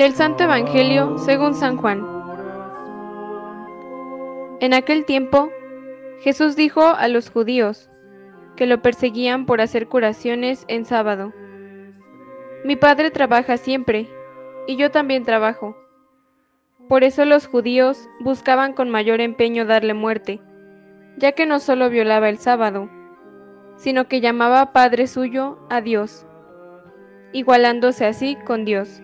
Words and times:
Del 0.00 0.14
Santo 0.14 0.44
Evangelio 0.44 1.18
según 1.18 1.52
San 1.54 1.76
Juan. 1.76 2.02
En 4.60 4.72
aquel 4.72 5.04
tiempo, 5.04 5.50
Jesús 6.20 6.56
dijo 6.56 6.80
a 6.80 7.06
los 7.06 7.28
judíos 7.28 7.90
que 8.56 8.64
lo 8.64 8.80
perseguían 8.80 9.44
por 9.44 9.60
hacer 9.60 9.88
curaciones 9.88 10.64
en 10.68 10.86
sábado. 10.86 11.34
Mi 12.64 12.76
Padre 12.76 13.10
trabaja 13.10 13.58
siempre, 13.58 14.08
y 14.66 14.76
yo 14.76 14.90
también 14.90 15.26
trabajo. 15.26 15.76
Por 16.88 17.04
eso 17.04 17.26
los 17.26 17.46
judíos 17.46 18.08
buscaban 18.20 18.72
con 18.72 18.88
mayor 18.88 19.20
empeño 19.20 19.66
darle 19.66 19.92
muerte, 19.92 20.40
ya 21.18 21.32
que 21.32 21.44
no 21.44 21.60
solo 21.60 21.90
violaba 21.90 22.30
el 22.30 22.38
sábado, 22.38 22.88
sino 23.76 24.08
que 24.08 24.22
llamaba 24.22 24.72
Padre 24.72 25.06
suyo 25.06 25.58
a 25.68 25.82
Dios, 25.82 26.24
igualándose 27.34 28.06
así 28.06 28.38
con 28.46 28.64
Dios. 28.64 29.02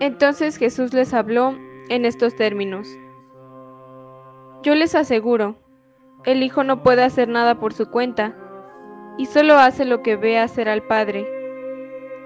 Entonces 0.00 0.56
Jesús 0.56 0.92
les 0.92 1.14
habló 1.14 1.56
en 1.88 2.04
estos 2.04 2.36
términos. 2.36 2.88
Yo 4.62 4.74
les 4.74 4.94
aseguro, 4.94 5.56
el 6.24 6.42
Hijo 6.42 6.64
no 6.64 6.82
puede 6.82 7.02
hacer 7.02 7.28
nada 7.28 7.58
por 7.58 7.72
su 7.72 7.90
cuenta, 7.90 8.36
y 9.16 9.26
solo 9.26 9.56
hace 9.58 9.84
lo 9.84 10.02
que 10.02 10.16
ve 10.16 10.38
hacer 10.38 10.68
al 10.68 10.82
Padre. 10.82 11.26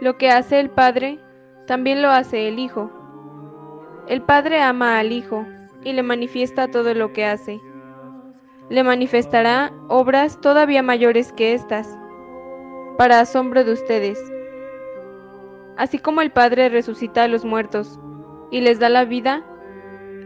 Lo 0.01 0.19
que 0.19 0.31
hace 0.31 0.61
el 0.61 0.71
Padre, 0.71 1.19
también 1.67 2.03
lo 2.03 2.11
hace 2.11 2.49
el 2.49 2.59
Hijo 2.59 2.91
el 4.09 4.21
Padre 4.21 4.61
ama 4.61 4.99
al 4.99 5.13
Hijo 5.13 5.47
y 5.85 5.93
le 5.93 6.03
manifiesta 6.03 6.69
todo 6.69 6.93
lo 6.93 7.13
que 7.13 7.25
hace. 7.25 7.61
Le 8.69 8.83
manifestará 8.83 9.73
obras 9.89 10.41
todavía 10.41 10.83
mayores 10.83 11.33
que 11.33 11.55
estas, 11.55 11.97
para 12.99 13.21
asombro 13.21 13.65
de 13.65 13.73
ustedes. 13.73 14.19
Así 15.77 15.99
como 15.99 16.21
el 16.21 16.31
Padre 16.31 16.69
resucita 16.69 17.25
a 17.25 17.29
los 17.29 17.45
muertos 17.45 17.99
y 18.51 18.61
les 18.61 18.79
da 18.79 18.89
la 18.89 19.05
vida, 19.05 19.43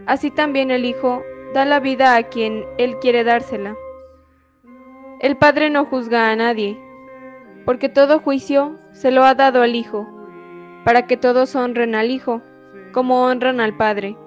así 0.05 0.31
también 0.31 0.71
el 0.71 0.85
Hijo 0.85 1.23
da 1.53 1.65
la 1.65 1.79
vida 1.79 2.15
a 2.15 2.23
quien 2.23 2.65
Él 2.77 2.97
quiere 2.99 3.23
dársela. 3.23 3.75
El 5.19 5.37
Padre 5.37 5.69
no 5.69 5.85
juzga 5.85 6.29
a 6.29 6.35
nadie, 6.35 6.79
porque 7.65 7.89
todo 7.89 8.19
juicio 8.19 8.77
se 8.91 9.11
lo 9.11 9.23
ha 9.23 9.35
dado 9.35 9.61
al 9.61 9.75
Hijo, 9.75 10.07
para 10.83 11.07
que 11.07 11.17
todos 11.17 11.55
honren 11.55 11.95
al 11.95 12.11
Hijo 12.11 12.41
como 12.91 13.23
honran 13.23 13.59
al 13.59 13.75
Padre. 13.75 14.17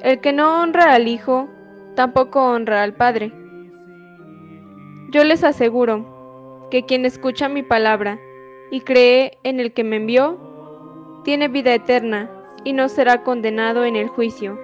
El 0.00 0.20
que 0.20 0.32
no 0.32 0.62
honra 0.62 0.94
al 0.94 1.06
Hijo, 1.06 1.48
tampoco 1.94 2.42
honra 2.42 2.82
al 2.82 2.94
Padre. 2.94 3.32
Yo 5.10 5.22
les 5.22 5.44
aseguro 5.44 6.68
que 6.70 6.84
quien 6.84 7.04
escucha 7.04 7.48
mi 7.48 7.62
palabra 7.62 8.18
y 8.74 8.80
cree 8.80 9.38
en 9.44 9.60
el 9.60 9.72
que 9.72 9.84
me 9.84 9.94
envió, 9.94 10.36
tiene 11.22 11.46
vida 11.46 11.72
eterna 11.72 12.28
y 12.64 12.72
no 12.72 12.88
será 12.88 13.22
condenado 13.22 13.84
en 13.84 13.94
el 13.94 14.08
juicio, 14.08 14.58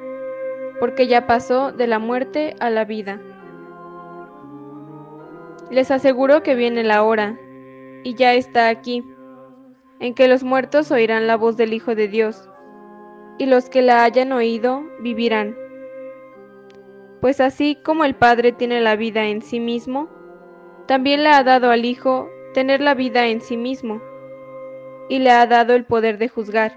porque 0.80 1.06
ya 1.06 1.28
pasó 1.28 1.70
de 1.70 1.86
la 1.86 2.00
muerte 2.00 2.56
a 2.58 2.70
la 2.70 2.84
vida. 2.84 3.20
Les 5.70 5.92
aseguro 5.92 6.42
que 6.42 6.56
viene 6.56 6.82
la 6.82 7.04
hora, 7.04 7.38
y 8.02 8.14
ya 8.14 8.34
está 8.34 8.68
aquí, 8.68 9.04
en 10.00 10.14
que 10.14 10.26
los 10.26 10.42
muertos 10.42 10.90
oirán 10.90 11.28
la 11.28 11.36
voz 11.36 11.56
del 11.56 11.72
Hijo 11.72 11.94
de 11.94 12.08
Dios 12.08 12.48
y 13.38 13.46
los 13.46 13.70
que 13.70 13.80
la 13.80 14.02
hayan 14.02 14.32
oído 14.32 14.82
vivirán. 14.98 15.54
Pues 17.20 17.40
así 17.40 17.78
como 17.84 18.04
el 18.04 18.16
Padre 18.16 18.50
tiene 18.50 18.80
la 18.80 18.96
vida 18.96 19.26
en 19.26 19.40
sí 19.40 19.60
mismo, 19.60 20.08
también 20.88 21.22
le 21.22 21.28
ha 21.28 21.44
dado 21.44 21.70
al 21.70 21.84
Hijo 21.84 22.28
tener 22.54 22.80
la 22.80 22.94
vida 22.94 23.26
en 23.26 23.40
sí 23.40 23.56
mismo, 23.56 24.00
y 25.08 25.18
le 25.18 25.30
ha 25.30 25.46
dado 25.46 25.74
el 25.74 25.84
poder 25.84 26.18
de 26.18 26.28
juzgar, 26.28 26.76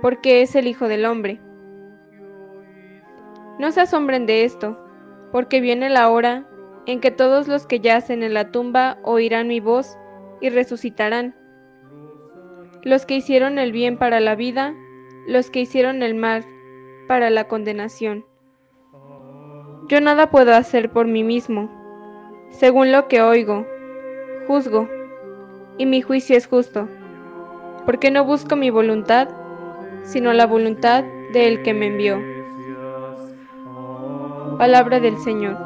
porque 0.00 0.42
es 0.42 0.54
el 0.54 0.66
Hijo 0.66 0.88
del 0.88 1.04
Hombre. 1.04 1.40
No 3.58 3.72
se 3.72 3.80
asombren 3.80 4.26
de 4.26 4.44
esto, 4.44 4.78
porque 5.32 5.60
viene 5.60 5.90
la 5.90 6.08
hora 6.08 6.48
en 6.86 7.00
que 7.00 7.10
todos 7.10 7.48
los 7.48 7.66
que 7.66 7.80
yacen 7.80 8.22
en 8.22 8.34
la 8.34 8.50
tumba 8.50 8.98
oirán 9.02 9.48
mi 9.48 9.60
voz 9.60 9.98
y 10.40 10.48
resucitarán. 10.48 11.34
Los 12.82 13.04
que 13.04 13.16
hicieron 13.16 13.58
el 13.58 13.72
bien 13.72 13.98
para 13.98 14.20
la 14.20 14.36
vida, 14.36 14.74
los 15.26 15.50
que 15.50 15.60
hicieron 15.60 16.02
el 16.02 16.14
mal 16.14 16.46
para 17.08 17.30
la 17.30 17.48
condenación. 17.48 18.24
Yo 19.88 20.00
nada 20.00 20.30
puedo 20.30 20.54
hacer 20.54 20.90
por 20.90 21.06
mí 21.06 21.24
mismo. 21.24 21.68
Según 22.50 22.92
lo 22.92 23.08
que 23.08 23.22
oigo, 23.22 23.66
juzgo, 24.48 24.88
y 25.76 25.84
mi 25.84 26.00
juicio 26.00 26.34
es 26.36 26.46
justo, 26.46 26.88
porque 27.84 28.10
no 28.10 28.24
busco 28.24 28.56
mi 28.56 28.70
voluntad, 28.70 29.28
sino 30.04 30.32
la 30.32 30.46
voluntad 30.46 31.04
del 31.34 31.62
que 31.62 31.74
me 31.74 31.88
envió. 31.88 32.18
Palabra 34.56 35.00
del 35.00 35.18
Señor. 35.18 35.56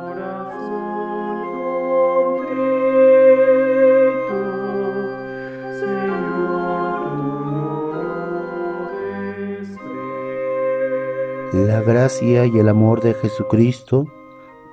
La 11.53 11.83
gracia 11.83 12.47
y 12.47 12.59
el 12.59 12.69
amor 12.69 13.01
de 13.01 13.15
Jesucristo, 13.15 14.07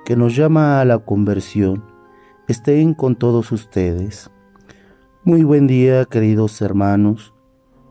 que 0.04 0.16
nos 0.16 0.34
llama 0.34 0.80
a 0.80 0.84
la 0.84 0.98
conversión, 0.98 1.89
estén 2.50 2.94
con 2.94 3.14
todos 3.14 3.52
ustedes. 3.52 4.28
Muy 5.22 5.44
buen 5.44 5.68
día, 5.68 6.04
queridos 6.04 6.60
hermanos. 6.60 7.32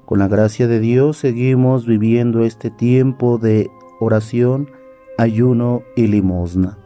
Con 0.06 0.20
la 0.20 0.28
gracia 0.28 0.68
de 0.68 0.82
Dios 0.82 1.16
seguimos 1.16 1.86
viviendo 1.86 2.44
este 2.44 2.70
tiempo 2.70 3.38
de 3.38 3.70
oración, 4.02 4.70
ayuno 5.18 5.84
y 5.96 6.08
limosna. 6.08 6.78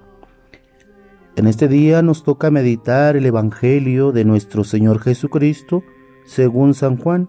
En 1.36 1.48
este 1.48 1.68
día 1.68 2.04
nos 2.04 2.24
toca 2.24 2.52
meditar 2.52 3.16
el 3.16 3.26
Evangelio 3.26 4.12
de 4.12 4.24
nuestro 4.24 4.64
Señor 4.64 5.00
Jesucristo 5.00 5.82
según 6.26 6.76
San 6.76 6.98
Juan 6.98 7.28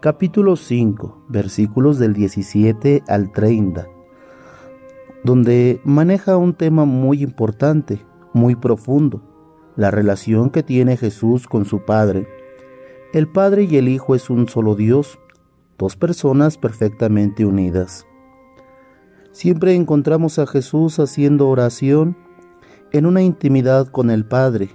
capítulo 0.00 0.56
5, 0.56 1.24
versículos 1.28 1.98
del 1.98 2.14
17 2.14 3.02
al 3.06 3.30
30, 3.30 3.86
donde 5.22 5.82
maneja 5.84 6.38
un 6.38 6.54
tema 6.54 6.86
muy 6.86 7.22
importante, 7.22 8.00
muy 8.32 8.54
profundo, 8.54 9.29
la 9.80 9.90
relación 9.90 10.50
que 10.50 10.62
tiene 10.62 10.98
Jesús 10.98 11.48
con 11.48 11.64
su 11.64 11.86
Padre. 11.86 12.28
El 13.14 13.26
Padre 13.28 13.62
y 13.64 13.78
el 13.78 13.88
Hijo 13.88 14.14
es 14.14 14.28
un 14.28 14.46
solo 14.46 14.74
Dios, 14.74 15.18
dos 15.78 15.96
personas 15.96 16.58
perfectamente 16.58 17.46
unidas. 17.46 18.06
Siempre 19.32 19.74
encontramos 19.74 20.38
a 20.38 20.46
Jesús 20.46 20.98
haciendo 20.98 21.48
oración 21.48 22.14
en 22.92 23.06
una 23.06 23.22
intimidad 23.22 23.86
con 23.88 24.10
el 24.10 24.26
Padre. 24.26 24.68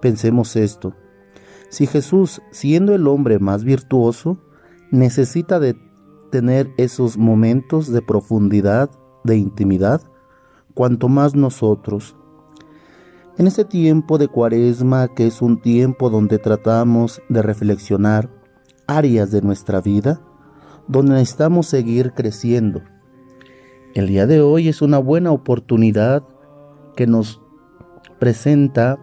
Pensemos 0.00 0.54
esto. 0.54 0.94
Si 1.68 1.88
Jesús, 1.88 2.40
siendo 2.52 2.94
el 2.94 3.08
hombre 3.08 3.40
más 3.40 3.64
virtuoso, 3.64 4.38
necesita 4.92 5.58
de 5.58 5.76
tener 6.30 6.70
esos 6.76 7.18
momentos 7.18 7.90
de 7.90 8.02
profundidad, 8.02 8.88
de 9.24 9.36
intimidad, 9.36 10.00
cuanto 10.74 11.08
más 11.08 11.34
nosotros. 11.34 12.14
En 13.38 13.46
este 13.46 13.64
tiempo 13.64 14.18
de 14.18 14.26
cuaresma, 14.26 15.14
que 15.14 15.28
es 15.28 15.42
un 15.42 15.60
tiempo 15.60 16.10
donde 16.10 16.40
tratamos 16.40 17.22
de 17.28 17.40
reflexionar 17.40 18.28
áreas 18.88 19.30
de 19.30 19.42
nuestra 19.42 19.80
vida, 19.80 20.20
donde 20.88 21.12
necesitamos 21.12 21.68
seguir 21.68 22.14
creciendo. 22.14 22.82
El 23.94 24.08
día 24.08 24.26
de 24.26 24.40
hoy 24.40 24.66
es 24.66 24.82
una 24.82 24.98
buena 24.98 25.30
oportunidad 25.30 26.24
que 26.96 27.06
nos 27.06 27.40
presenta 28.18 28.98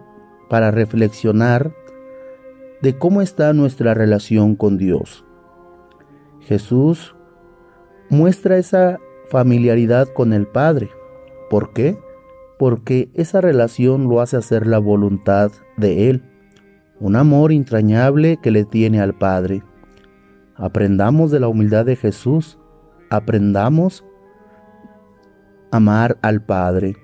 para 0.50 0.70
reflexionar 0.70 1.74
de 2.82 2.98
cómo 2.98 3.22
está 3.22 3.54
nuestra 3.54 3.94
relación 3.94 4.54
con 4.54 4.76
Dios. 4.76 5.24
Jesús 6.40 7.16
muestra 8.10 8.58
esa 8.58 8.98
familiaridad 9.30 10.08
con 10.08 10.34
el 10.34 10.46
Padre. 10.46 10.90
¿Por 11.48 11.72
qué? 11.72 11.98
Porque 12.58 13.10
esa 13.14 13.40
relación 13.40 14.08
lo 14.08 14.20
hace 14.20 14.36
hacer 14.36 14.66
la 14.66 14.78
voluntad 14.78 15.52
de 15.76 16.08
Él, 16.10 16.22
un 17.00 17.16
amor 17.16 17.52
entrañable 17.52 18.38
que 18.42 18.50
le 18.50 18.64
tiene 18.64 19.00
al 19.00 19.14
Padre. 19.14 19.62
Aprendamos 20.54 21.30
de 21.30 21.40
la 21.40 21.48
humildad 21.48 21.84
de 21.84 21.96
Jesús, 21.96 22.58
aprendamos 23.10 24.04
a 25.70 25.76
amar 25.76 26.18
al 26.22 26.42
Padre. 26.44 26.96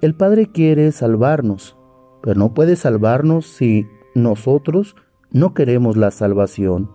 El 0.00 0.14
Padre 0.14 0.50
quiere 0.50 0.92
salvarnos, 0.92 1.76
pero 2.22 2.38
no 2.38 2.54
puede 2.54 2.76
salvarnos 2.76 3.46
si 3.46 3.86
nosotros 4.14 4.96
no 5.30 5.52
queremos 5.52 5.96
la 5.96 6.10
salvación. 6.10 6.90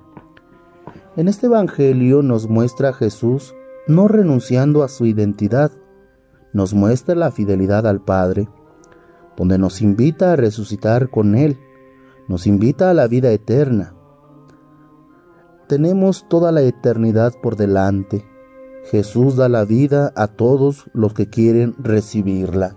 En 1.16 1.28
este 1.28 1.48
Evangelio 1.48 2.24
nos 2.24 2.50
muestra 2.50 2.90
a 2.90 2.94
Jesús 2.94 3.54
no 3.88 4.08
renunciando 4.08 4.84
a 4.84 4.88
su 4.88 5.06
identidad, 5.06 5.72
nos 6.54 6.74
muestra 6.74 7.16
la 7.16 7.32
fidelidad 7.32 7.88
al 7.88 8.02
Padre, 8.02 8.50
donde 9.38 9.58
nos 9.58 9.82
invita 9.82 10.34
a 10.34 10.36
resucitar 10.36 11.10
con 11.10 11.36
Él, 11.36 11.58
nos 12.28 12.48
invita 12.48 12.90
a 12.90 12.94
la 12.94 13.08
vida 13.08 13.32
eterna. 13.32 13.94
tenemos 15.68 16.28
toda 16.28 16.52
la 16.52 16.62
eternidad 16.62 17.34
por 17.42 17.56
delante. 17.56 18.26
Jesús 18.90 19.38
da 19.38 19.48
la 19.48 19.64
vida 19.64 20.12
a 20.18 20.28
todos 20.28 20.90
los 20.94 21.14
que 21.14 21.28
quieren 21.28 21.76
recibirla. 21.78 22.76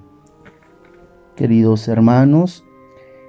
Queridos 1.35 1.89
hermanos, 1.89 2.65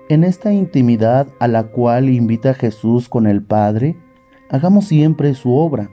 en 0.07 0.24
esta 0.24 0.53
intimidad 0.53 1.27
a 1.39 1.48
la 1.48 1.71
cual 1.71 2.09
invita 2.09 2.53
Jesús 2.53 3.09
con 3.09 3.25
el 3.25 3.41
Padre, 3.41 3.98
hagamos 4.51 4.86
siempre 4.86 5.33
su 5.33 5.51
obra. 5.56 5.89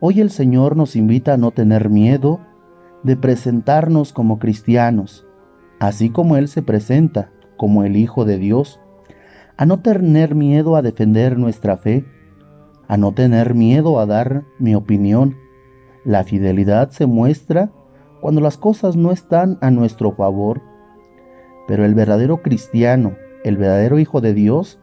Hoy 0.00 0.20
el 0.20 0.30
Señor 0.30 0.76
nos 0.76 0.96
invita 0.96 1.34
a 1.34 1.36
no 1.36 1.52
tener 1.52 1.88
miedo 1.90 2.40
de 3.02 3.16
presentarnos 3.16 4.12
como 4.12 4.38
cristianos, 4.38 5.26
así 5.78 6.10
como 6.10 6.36
Él 6.36 6.48
se 6.48 6.62
presenta 6.62 7.30
como 7.56 7.84
el 7.84 7.96
Hijo 7.96 8.24
de 8.24 8.38
Dios, 8.38 8.80
a 9.56 9.66
no 9.66 9.80
tener 9.80 10.34
miedo 10.34 10.76
a 10.76 10.82
defender 10.82 11.38
nuestra 11.38 11.76
fe, 11.76 12.04
a 12.86 12.96
no 12.96 13.12
tener 13.12 13.54
miedo 13.54 13.98
a 13.98 14.06
dar 14.06 14.44
mi 14.58 14.74
opinión. 14.74 15.36
La 16.04 16.24
fidelidad 16.24 16.90
se 16.90 17.06
muestra 17.06 17.70
cuando 18.20 18.40
las 18.40 18.56
cosas 18.56 18.96
no 18.96 19.12
están 19.12 19.58
a 19.60 19.70
nuestro 19.70 20.12
favor, 20.12 20.62
pero 21.66 21.84
el 21.84 21.94
verdadero 21.94 22.42
cristiano, 22.42 23.16
el 23.44 23.56
verdadero 23.56 23.98
Hijo 23.98 24.20
de 24.20 24.32
Dios, 24.32 24.80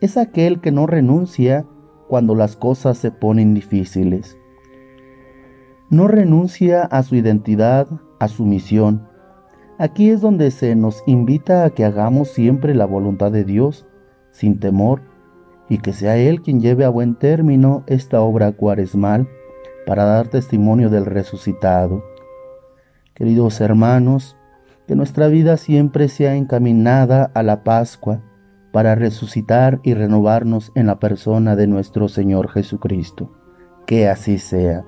es 0.00 0.16
aquel 0.16 0.60
que 0.60 0.72
no 0.72 0.86
renuncia 0.86 1.66
cuando 2.08 2.34
las 2.34 2.56
cosas 2.56 2.98
se 2.98 3.10
ponen 3.10 3.54
difíciles. 3.54 4.36
No 5.90 6.08
renuncia 6.08 6.82
a 6.82 7.02
su 7.02 7.14
identidad, 7.14 7.86
a 8.18 8.28
su 8.28 8.46
misión. 8.46 9.06
Aquí 9.78 10.10
es 10.10 10.20
donde 10.20 10.50
se 10.50 10.74
nos 10.76 11.02
invita 11.06 11.64
a 11.64 11.70
que 11.70 11.84
hagamos 11.84 12.28
siempre 12.28 12.74
la 12.74 12.86
voluntad 12.86 13.30
de 13.32 13.44
Dios, 13.44 13.86
sin 14.30 14.60
temor, 14.60 15.02
y 15.68 15.78
que 15.78 15.92
sea 15.92 16.16
Él 16.16 16.42
quien 16.42 16.60
lleve 16.60 16.84
a 16.84 16.90
buen 16.90 17.16
término 17.16 17.84
esta 17.86 18.20
obra 18.20 18.52
cuaresmal 18.52 19.28
para 19.86 20.04
dar 20.04 20.28
testimonio 20.28 20.90
del 20.90 21.06
resucitado. 21.06 22.02
Queridos 23.14 23.60
hermanos, 23.60 24.36
que 24.86 24.96
nuestra 24.96 25.28
vida 25.28 25.56
siempre 25.56 26.08
sea 26.08 26.34
encaminada 26.34 27.30
a 27.34 27.42
la 27.42 27.62
Pascua 27.62 28.22
para 28.72 28.94
resucitar 28.94 29.80
y 29.82 29.94
renovarnos 29.94 30.72
en 30.74 30.86
la 30.86 30.98
persona 30.98 31.56
de 31.56 31.66
nuestro 31.66 32.08
Señor 32.08 32.48
Jesucristo. 32.50 33.32
Que 33.86 34.08
así 34.08 34.38
sea. 34.38 34.84